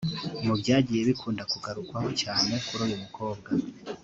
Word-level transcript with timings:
Mu 0.45 0.53
byagiye 0.61 1.01
bikunda 1.09 1.43
kugarukwaho 1.51 2.09
cyane 2.21 2.51
kuri 2.67 2.81
uyu 2.85 2.97
mukobwa 3.03 3.49